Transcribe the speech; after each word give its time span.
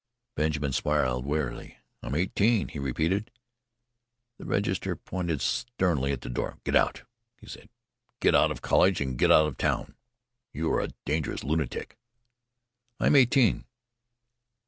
Benjamin 0.33 0.73
smiled 0.73 1.27
wearily. 1.27 1.77
"I 2.01 2.07
am 2.07 2.15
eighteen," 2.15 2.69
he 2.69 2.79
repeated. 2.79 3.29
The 4.39 4.45
registrar 4.45 4.95
pointed 4.95 5.41
sternly 5.41 6.09
to 6.09 6.17
the 6.17 6.27
door. 6.27 6.57
"Get 6.63 6.75
out," 6.75 7.03
he 7.37 7.45
said. 7.45 7.69
"Get 8.19 8.33
out 8.33 8.49
of 8.49 8.63
college 8.63 8.99
and 8.99 9.15
get 9.15 9.31
out 9.31 9.45
of 9.45 9.57
town. 9.57 9.93
You 10.53 10.71
are 10.73 10.81
a 10.81 10.89
dangerous 11.05 11.43
lunatic." 11.43 11.99
"I 12.99 13.05
am 13.05 13.15
eighteen." 13.15 13.65